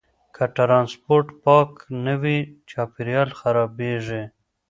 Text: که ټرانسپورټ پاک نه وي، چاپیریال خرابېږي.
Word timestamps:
که 0.35 0.43
ټرانسپورټ 0.55 1.27
پاک 1.43 1.71
نه 2.05 2.15
وي، 2.21 2.39
چاپیریال 2.69 3.29
خرابېږي. 3.39 4.23